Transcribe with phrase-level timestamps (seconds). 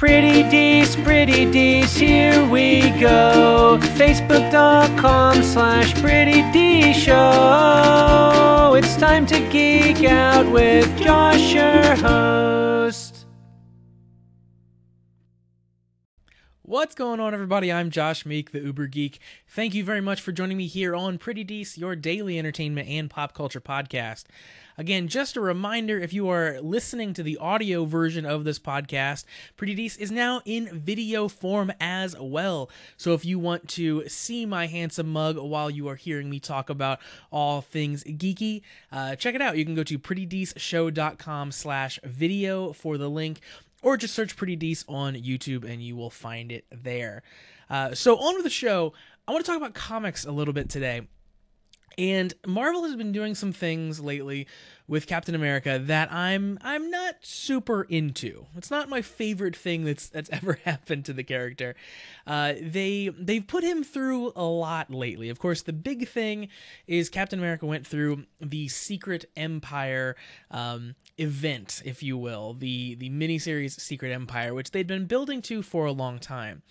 [0.00, 3.78] Pretty Dees, Pretty Dees, here we go.
[3.98, 8.72] Facebook.com slash Pretty D Show.
[8.78, 12.99] It's time to geek out with Josh, your host.
[16.70, 17.72] What's going on, everybody?
[17.72, 19.18] I'm Josh Meek, the Uber Geek.
[19.48, 23.10] Thank you very much for joining me here on Pretty Dees, your daily entertainment and
[23.10, 24.26] pop culture podcast.
[24.78, 29.24] Again, just a reminder if you are listening to the audio version of this podcast,
[29.56, 32.70] Pretty Dees is now in video form as well.
[32.96, 36.70] So if you want to see my handsome mug while you are hearing me talk
[36.70, 37.00] about
[37.32, 38.62] all things geeky,
[38.92, 39.58] uh, check it out.
[39.58, 43.40] You can go to prettydeeshow.com slash video for the link
[43.82, 47.22] or just search Pretty Dees on YouTube and you will find it there.
[47.68, 48.92] Uh, so, on with the show.
[49.28, 51.02] I want to talk about comics a little bit today.
[52.00, 54.46] And Marvel has been doing some things lately
[54.88, 58.46] with Captain America that I'm I'm not super into.
[58.56, 61.76] It's not my favorite thing that's that's ever happened to the character.
[62.26, 65.28] Uh, they they've put him through a lot lately.
[65.28, 66.48] Of course, the big thing
[66.86, 70.16] is Captain America went through the Secret Empire
[70.50, 75.62] um, event, if you will, the the miniseries Secret Empire, which they'd been building to
[75.62, 76.62] for a long time.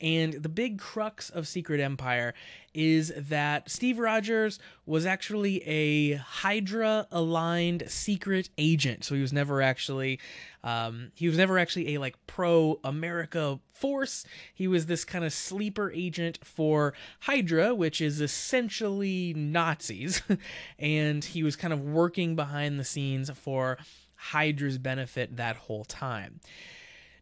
[0.00, 2.34] And the big crux of Secret Empire
[2.74, 9.04] is that Steve Rogers was actually a Hydra aligned secret agent.
[9.04, 10.18] So he was never actually
[10.64, 14.24] um, he was never actually a like pro America force.
[14.52, 20.22] He was this kind of sleeper agent for Hydra, which is essentially Nazis,
[20.78, 23.76] and he was kind of working behind the scenes for
[24.16, 26.40] Hydra's benefit that whole time.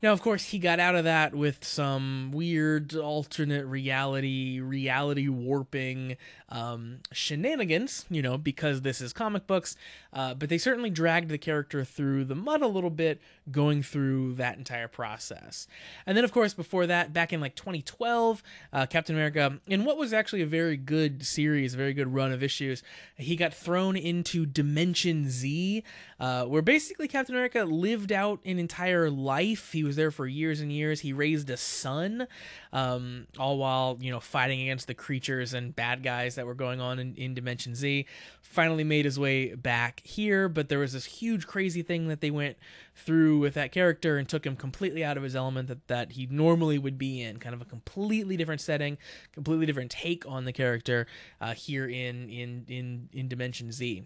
[0.00, 6.16] Now, of course, he got out of that with some weird alternate reality, reality warping
[6.50, 9.76] um, shenanigans, you know, because this is comic books.
[10.12, 13.20] Uh, but they certainly dragged the character through the mud a little bit
[13.50, 15.66] going through that entire process.
[16.06, 18.42] And then, of course, before that, back in like 2012,
[18.72, 22.32] uh, Captain America, in what was actually a very good series, a very good run
[22.32, 22.82] of issues,
[23.16, 25.84] he got thrown into Dimension Z,
[26.20, 29.72] uh, where basically Captain America lived out an entire life.
[29.72, 31.00] He was there for years and years.
[31.00, 32.26] He raised a son,
[32.72, 36.80] um, all while you know fighting against the creatures and bad guys that were going
[36.80, 38.06] on in, in Dimension Z.
[38.42, 42.30] Finally made his way back here, but there was this huge crazy thing that they
[42.30, 42.56] went
[42.94, 46.26] through with that character and took him completely out of his element that, that he
[46.26, 48.98] normally would be in kind of a completely different setting
[49.32, 51.06] completely different take on the character
[51.40, 54.04] uh, here in in in in dimension z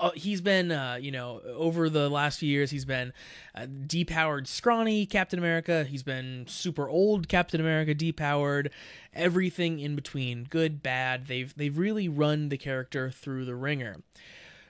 [0.00, 3.12] uh, he's been, uh, you know, over the last few years, he's been
[3.54, 5.84] uh, depowered, scrawny Captain America.
[5.84, 8.70] He's been super old Captain America, depowered,
[9.12, 11.26] everything in between, good, bad.
[11.26, 13.98] They've they've really run the character through the ringer.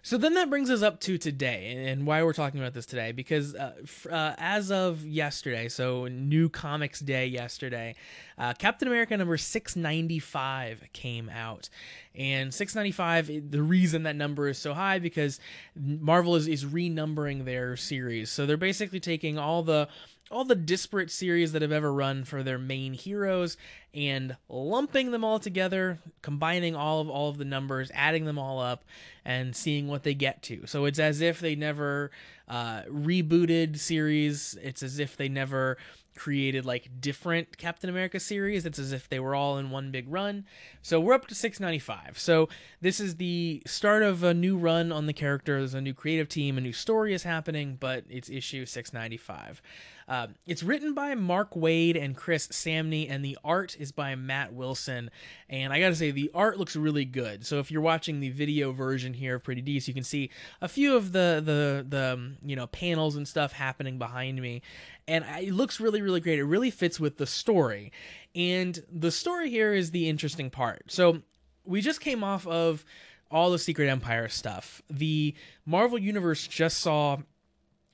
[0.05, 3.13] So then that brings us up to today and why we're talking about this today
[3.13, 3.73] because uh,
[4.11, 7.95] uh, as of yesterday, so New Comics Day yesterday,
[8.37, 11.69] uh, Captain America number 695 came out.
[12.17, 15.39] And 695, the reason that number is so high because
[15.77, 18.29] Marvel is, is renumbering their series.
[18.29, 19.87] So they're basically taking all the
[20.33, 23.57] all the disparate series that have ever run for their main heroes
[23.95, 28.59] and lumping them all together, combining all of all of the numbers, adding them all
[28.59, 28.85] up,
[29.25, 30.67] and seeing what they get to.
[30.67, 32.11] So it's as if they never
[32.49, 34.57] uh, rebooted series.
[34.63, 35.77] It's as if they never
[36.15, 38.67] created like different Captain America series.
[38.67, 40.45] It's as if they were all in one big run.
[40.83, 42.19] So we're up to 695.
[42.19, 42.49] So
[42.81, 46.59] this is the start of a new run on the characters, a new creative team,
[46.59, 49.63] a new story is happening, but it's issue 695.
[50.09, 54.53] Uh, it's written by Mark Waid and Chris Samnee, and the art is by Matt
[54.53, 55.11] Wilson.
[55.49, 57.47] And I gotta say, the art looks really good.
[57.47, 60.31] So if you're watching the video version here of Pretty Dees, you can see
[60.61, 64.63] a few of the the the um, you know panels and stuff happening behind me,
[65.09, 66.39] and it looks really really great.
[66.39, 67.93] It really fits with the story,
[68.35, 70.91] and the story here is the interesting part.
[70.91, 71.23] So
[71.65, 72.85] we just came off of
[73.31, 74.83] all the Secret Empire stuff.
[74.91, 77.19] The Marvel Universe just saw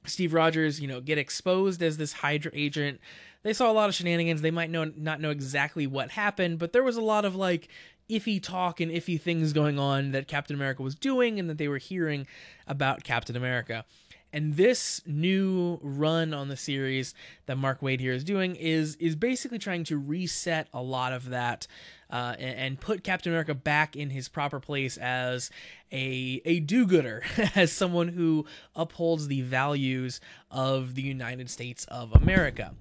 [0.04, 3.00] Steve Rogers, you know, get exposed as this Hydra agent.
[3.42, 4.42] They saw a lot of shenanigans.
[4.42, 7.68] They might know not know exactly what happened, but there was a lot of like
[8.10, 11.68] iffy talk and iffy things going on that Captain America was doing and that they
[11.68, 12.26] were hearing
[12.66, 13.84] about Captain America.
[14.32, 17.14] And this new run on the series
[17.46, 21.30] that Mark Waid here is doing is is basically trying to reset a lot of
[21.30, 21.66] that
[22.10, 25.50] uh, and, and, put Captain America back in his proper place as
[25.92, 27.22] a a do-gooder,
[27.54, 30.20] as someone who upholds the values
[30.50, 32.74] of the United States of America.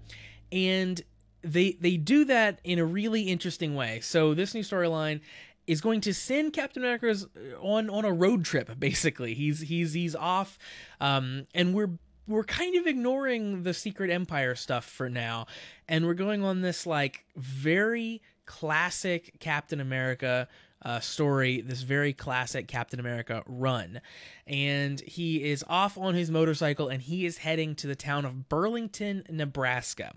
[0.52, 1.02] And
[1.42, 4.00] they they do that in a really interesting way.
[4.02, 5.22] So this new storyline
[5.68, 7.14] is going to send Captain America
[7.62, 8.72] on on a road trip.
[8.80, 10.58] Basically, he's he's he's off,
[11.00, 11.92] um, and we're
[12.28, 15.46] we're kind of ignoring the Secret Empire stuff for now,
[15.88, 20.48] and we're going on this like very classic Captain America
[20.84, 24.02] uh, story, this very classic Captain America run.
[24.46, 28.48] And he is off on his motorcycle and he is heading to the town of
[28.48, 30.13] Burlington, Nebraska.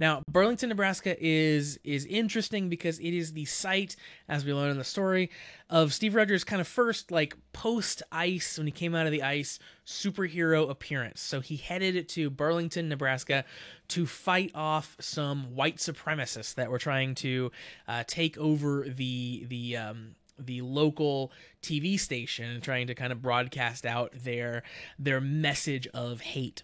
[0.00, 3.96] Now, Burlington, Nebraska is is interesting because it is the site,
[4.30, 5.30] as we learn in the story,
[5.68, 9.22] of Steve Rogers' kind of first like post ice when he came out of the
[9.22, 11.20] ice superhero appearance.
[11.20, 13.44] So he headed to Burlington, Nebraska,
[13.88, 17.52] to fight off some white supremacists that were trying to
[17.86, 21.30] uh, take over the the um, the local
[21.62, 24.62] TV station trying to kind of broadcast out their
[24.98, 26.62] their message of hate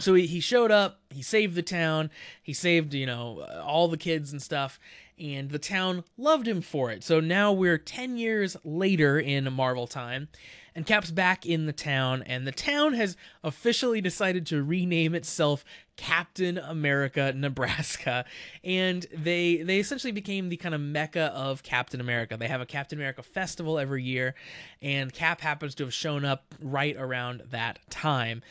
[0.00, 2.10] so he, he showed up he saved the town
[2.42, 4.80] he saved you know uh, all the kids and stuff
[5.20, 7.04] and the town loved him for it.
[7.04, 10.28] So now we're 10 years later in marvel time
[10.74, 15.64] and cap's back in the town and the town has officially decided to rename itself
[15.96, 18.24] captain america nebraska.
[18.64, 22.36] And they they essentially became the kind of mecca of captain america.
[22.38, 24.34] They have a captain america festival every year
[24.80, 28.42] and cap happens to have shown up right around that time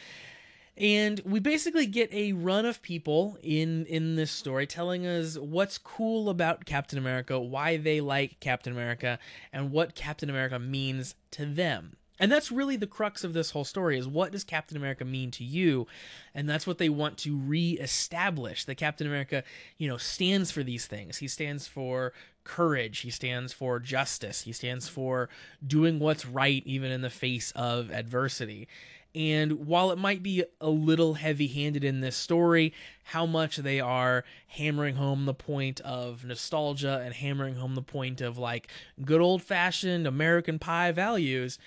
[0.80, 5.78] and we basically get a run of people in in this story telling us what's
[5.78, 9.20] cool about Captain America, why they like Captain America,
[9.52, 11.98] and what Captain America means to them.
[12.20, 15.32] And that's really the crux of this whole story is what does Captain America mean
[15.32, 15.88] to you?
[16.36, 18.66] And that's what they want to re-establish.
[18.66, 19.44] That Captain America,
[19.78, 21.18] you know, stands for these things.
[21.18, 25.30] He stands for courage, he stands for justice, he stands for
[25.66, 28.68] doing what's right even in the face of adversity.
[29.16, 32.74] And while it might be a little heavy handed in this story,
[33.06, 38.22] how much they are hammering home the point of nostalgia and hammering home the point
[38.22, 38.68] of like
[39.04, 41.58] good old fashioned American pie values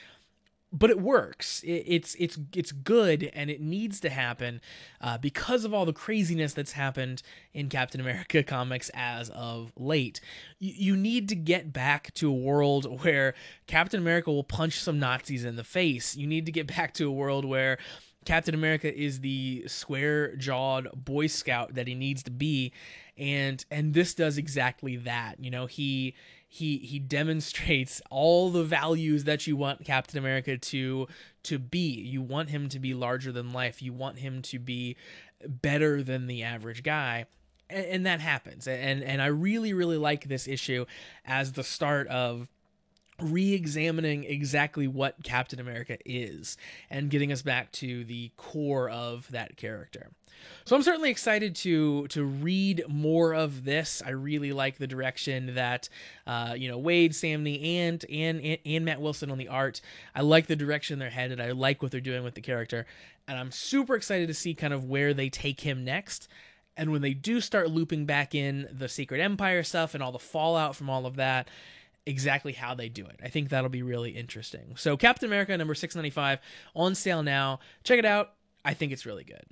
[0.73, 1.63] but it works.
[1.63, 4.61] It, it's it's it's good, and it needs to happen
[5.01, 7.23] uh, because of all the craziness that's happened
[7.53, 10.21] in Captain America comics as of late.
[10.59, 13.35] You, you need to get back to a world where
[13.67, 16.17] Captain America will punch some Nazis in the face.
[16.17, 17.79] You need to get back to a world where
[18.25, 22.73] Captain America is the square-jawed boy scout that he needs to be
[23.19, 25.37] and and this does exactly that.
[25.39, 26.15] You know, he
[26.55, 31.09] he he demonstrates all the values that you want Captain America to
[31.45, 31.79] to be.
[31.79, 33.81] You want him to be larger than life.
[33.81, 34.95] You want him to be
[35.49, 37.25] better than the average guy.
[37.71, 38.69] And, and that happens.
[38.69, 40.85] And and I really really like this issue
[41.25, 42.51] as the start of
[43.23, 46.57] re-examining exactly what Captain America is
[46.91, 50.11] and getting us back to the core of that character.
[50.65, 54.03] So I'm certainly excited to to read more of this.
[54.05, 55.89] I really like the direction that
[56.27, 59.81] uh, you know Waid, Samnee, and, and and Matt Wilson on the art.
[60.15, 61.41] I like the direction they're headed.
[61.41, 62.87] I like what they're doing with the character,
[63.29, 66.29] and I'm super excited to see kind of where they take him next.
[66.77, 70.19] And when they do start looping back in the Secret Empire stuff and all the
[70.19, 71.49] fallout from all of that,
[72.07, 73.21] exactly how they do it.
[73.23, 74.75] I think that'll be really interesting.
[74.77, 76.41] So Captain America number 695
[76.75, 77.61] on sale now.
[77.85, 78.33] Check it out.
[78.65, 79.45] I think it's really good.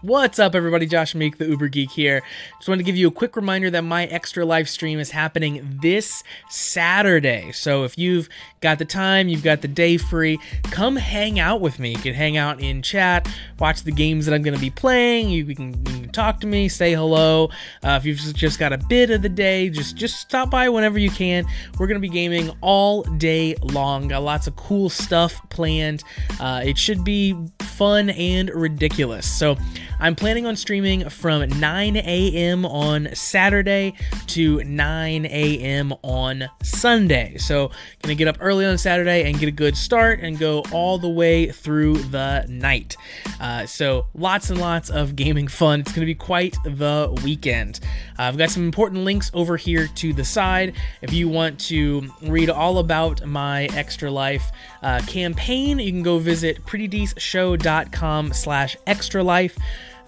[0.00, 0.86] What's up, everybody?
[0.86, 2.22] Josh Meek, the Uber Geek here.
[2.58, 5.76] Just wanted to give you a quick reminder that my Extra Life stream is happening
[5.82, 7.50] this Saturday.
[7.50, 8.28] So if you've
[8.60, 10.38] got the time, you've got the day free,
[10.70, 11.90] come hang out with me.
[11.90, 13.28] You can hang out in chat,
[13.58, 15.30] watch the games that I'm going to be playing.
[15.30, 17.50] You can, you can, talk to me, say hello.
[17.84, 20.98] Uh, if you've just got a bit of the day, just just stop by whenever
[20.98, 21.44] you can.
[21.78, 24.08] We're going to be gaming all day long.
[24.08, 26.02] Got lots of cool stuff planned.
[26.40, 29.30] Uh, it should be fun and ridiculous.
[29.30, 29.56] So
[30.00, 32.64] I'm planning on streaming from 9 a.m.
[32.64, 33.94] on Saturday
[34.28, 35.92] to 9 a.m.
[36.02, 37.36] on Sunday.
[37.38, 37.70] So,
[38.02, 41.08] gonna get up early on Saturday and get a good start and go all the
[41.08, 42.96] way through the night.
[43.40, 45.80] Uh, so, lots and lots of gaming fun.
[45.80, 47.80] It's gonna be quite the weekend.
[48.18, 52.08] Uh, I've got some important links over here to the side if you want to
[52.22, 54.52] read all about my Extra Life
[54.82, 55.78] uh, campaign.
[55.78, 59.56] You can go visit prettydeceshow.com slash extra life.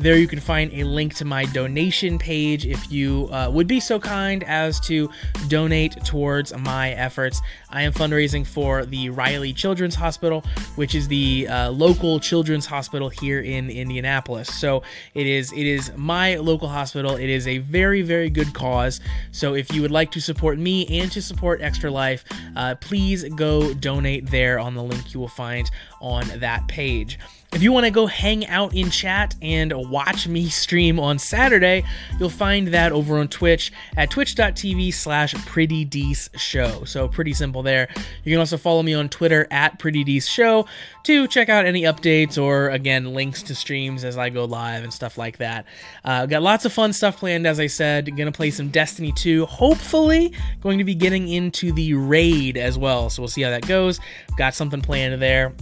[0.01, 3.81] There you can find a link to my donation page if you uh, would be
[3.81, 5.11] so kind as to
[5.49, 7.43] donate towards my efforts.
[7.69, 10.43] I am fundraising for the Riley Children's Hospital,
[10.77, 14.49] which is the uh, local children's hospital here in Indianapolis.
[14.59, 17.17] So it is it is my local hospital.
[17.17, 19.01] It is a very very good cause.
[19.33, 22.25] So if you would like to support me and to support Extra Life,
[22.57, 27.19] uh, please go donate there on the link you will find on that page.
[27.53, 31.83] If you want to go hang out in chat and watch me stream on Saturday,
[32.21, 35.35] you'll find that over on Twitch at twitch.tv slash
[36.37, 36.85] show.
[36.85, 37.89] So pretty simple there.
[38.23, 39.83] You can also follow me on Twitter at
[40.29, 40.67] show
[41.03, 44.93] to check out any updates or, again, links to streams as I go live and
[44.93, 45.67] stuff like that.
[46.05, 48.17] Uh, got lots of fun stuff planned, as I said.
[48.17, 49.47] Gonna play some Destiny 2.
[49.47, 53.11] Hopefully, going to be getting into the raid as well.
[53.11, 53.99] So we'll see how that goes.
[54.37, 55.53] Got something planned there.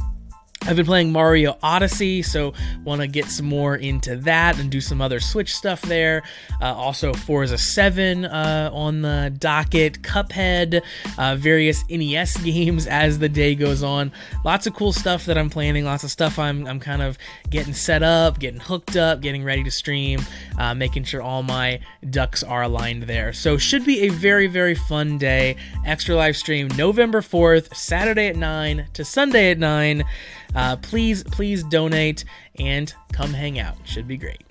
[0.69, 2.53] I've been playing Mario Odyssey, so
[2.85, 6.23] want to get some more into that and do some other Switch stuff there.
[6.61, 10.83] Uh, also, Forza 7 uh, on the docket, Cuphead,
[11.17, 14.13] uh, various NES games as the day goes on.
[14.45, 17.17] Lots of cool stuff that I'm planning, lots of stuff I'm, I'm kind of
[17.49, 20.21] getting set up, getting hooked up, getting ready to stream,
[20.59, 23.33] uh, making sure all my ducks are aligned there.
[23.33, 25.57] So, should be a very, very fun day.
[25.87, 30.05] Extra Life stream November 4th, Saturday at 9 to Sunday at 9.
[30.55, 32.25] Uh, please, please donate
[32.59, 33.77] and come hang out.
[33.85, 34.43] Should be great.